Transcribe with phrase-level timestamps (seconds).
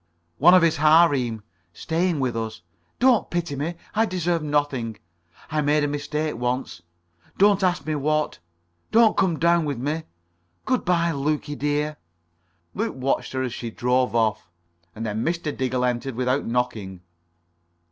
[0.39, 1.43] "One of his harem.
[1.73, 2.63] Staying with us.
[2.97, 3.75] Don't pity me.
[3.93, 4.97] I deserve nothing.
[5.51, 6.81] I made a mistake once.
[7.37, 8.39] Don't ask me what.
[8.91, 10.05] Don't come down with me.
[10.65, 11.97] Good bye, Lukie, dear."
[12.73, 14.49] Luke watched her as she drove off.
[14.95, 15.55] And then Mr.
[15.55, 17.01] Diggle entered without knocking.